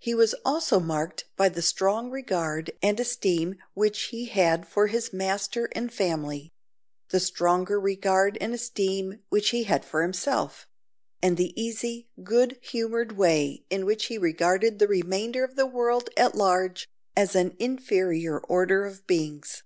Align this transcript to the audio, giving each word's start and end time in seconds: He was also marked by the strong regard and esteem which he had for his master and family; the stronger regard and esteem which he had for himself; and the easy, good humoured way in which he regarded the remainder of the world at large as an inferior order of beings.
He 0.00 0.12
was 0.12 0.34
also 0.44 0.80
marked 0.80 1.26
by 1.36 1.48
the 1.48 1.62
strong 1.62 2.10
regard 2.10 2.72
and 2.82 2.98
esteem 2.98 3.58
which 3.74 4.06
he 4.06 4.24
had 4.24 4.66
for 4.66 4.88
his 4.88 5.12
master 5.12 5.68
and 5.70 5.92
family; 5.94 6.50
the 7.10 7.20
stronger 7.20 7.78
regard 7.78 8.36
and 8.40 8.52
esteem 8.54 9.20
which 9.28 9.50
he 9.50 9.62
had 9.62 9.84
for 9.84 10.02
himself; 10.02 10.66
and 11.22 11.36
the 11.36 11.52
easy, 11.54 12.08
good 12.24 12.58
humoured 12.60 13.12
way 13.12 13.64
in 13.70 13.86
which 13.86 14.06
he 14.06 14.18
regarded 14.18 14.80
the 14.80 14.88
remainder 14.88 15.44
of 15.44 15.54
the 15.54 15.64
world 15.66 16.10
at 16.16 16.34
large 16.34 16.88
as 17.14 17.36
an 17.36 17.54
inferior 17.60 18.40
order 18.40 18.84
of 18.84 19.06
beings. 19.06 19.62